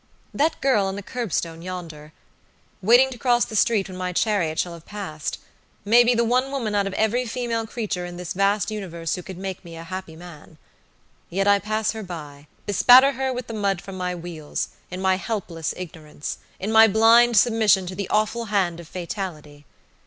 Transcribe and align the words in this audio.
That 0.33 0.59
girl 0.61 0.85
on 0.87 0.95
the 0.95 1.03
curbstone 1.03 1.61
yonder, 1.61 2.11
waiting 2.81 3.11
to 3.11 3.19
cross 3.19 3.45
the 3.45 3.55
street 3.55 3.87
when 3.87 3.95
my 3.97 4.11
chariot 4.13 4.57
shall 4.57 4.73
have 4.73 4.87
passed, 4.87 5.37
may 5.85 6.03
be 6.03 6.15
the 6.15 6.23
one 6.25 6.49
woman 6.51 6.73
out 6.73 6.87
of 6.87 6.93
every 6.95 7.23
female 7.27 7.67
creature 7.67 8.03
in 8.03 8.17
this 8.17 8.33
vast 8.33 8.71
universe 8.71 9.13
who 9.13 9.21
could 9.21 9.37
make 9.37 9.63
me 9.63 9.75
a 9.77 9.83
happy 9.83 10.15
man. 10.15 10.57
Yet 11.29 11.47
I 11.47 11.59
pass 11.59 11.91
her 11.91 12.03
bybespatter 12.03 13.13
her 13.13 13.31
with 13.31 13.45
the 13.45 13.53
mud 13.53 13.79
from 13.79 13.95
my 13.95 14.15
wheels, 14.15 14.69
in 14.89 15.03
my 15.03 15.17
helpless 15.17 15.71
ignorance, 15.77 16.39
in 16.59 16.71
my 16.71 16.87
blind 16.87 17.37
submission 17.37 17.85
to 17.85 17.93
the 17.93 18.09
awful 18.09 18.45
hand 18.45 18.79
of 18.79 18.87
fatality. 18.87 19.65